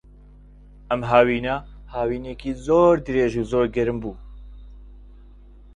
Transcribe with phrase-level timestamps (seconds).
[0.89, 1.55] ئەم هاوینە،
[1.93, 4.15] هاوینێکی زۆر درێژ و زۆر گەرم بوو.